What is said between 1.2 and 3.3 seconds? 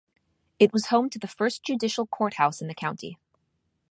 first judicial courthouse in the county.